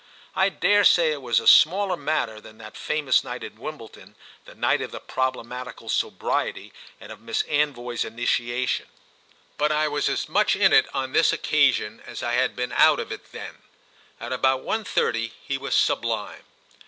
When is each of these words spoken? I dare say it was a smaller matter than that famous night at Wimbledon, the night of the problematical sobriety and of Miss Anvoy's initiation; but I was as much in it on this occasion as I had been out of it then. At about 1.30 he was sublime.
I 0.35 0.49
dare 0.49 0.83
say 0.83 1.11
it 1.11 1.21
was 1.21 1.39
a 1.39 1.45
smaller 1.47 1.95
matter 1.95 2.41
than 2.41 2.57
that 2.57 2.75
famous 2.75 3.23
night 3.23 3.43
at 3.43 3.53
Wimbledon, 3.59 4.15
the 4.45 4.55
night 4.55 4.81
of 4.81 4.89
the 4.89 4.99
problematical 4.99 5.89
sobriety 5.89 6.73
and 6.99 7.11
of 7.11 7.21
Miss 7.21 7.43
Anvoy's 7.43 8.03
initiation; 8.03 8.87
but 9.59 9.71
I 9.71 9.87
was 9.87 10.09
as 10.09 10.27
much 10.27 10.55
in 10.55 10.73
it 10.73 10.87
on 10.95 11.11
this 11.13 11.31
occasion 11.31 12.01
as 12.07 12.23
I 12.23 12.33
had 12.33 12.55
been 12.55 12.71
out 12.71 12.99
of 12.99 13.11
it 13.11 13.31
then. 13.31 13.61
At 14.19 14.33
about 14.33 14.63
1.30 14.65 15.33
he 15.39 15.55
was 15.59 15.75
sublime. 15.75 16.45